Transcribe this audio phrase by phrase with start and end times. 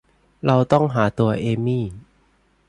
[0.45, 1.85] เราต้องหาตัวเอมี่